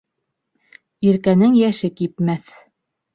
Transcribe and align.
Иркәнең 1.09 1.53
йәше 1.59 1.91
кипмәҫ. 1.99 2.49